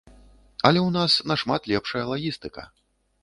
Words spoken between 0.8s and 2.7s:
ў нас нашмат лепшая лагістыка.